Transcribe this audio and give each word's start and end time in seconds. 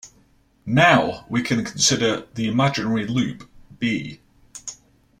Now 0.65 1.27
we 1.29 1.43
can 1.43 1.63
consider 1.63 2.25
the 2.33 2.47
imaginary 2.47 3.05
loop 3.05 3.47
"b". 3.77 4.19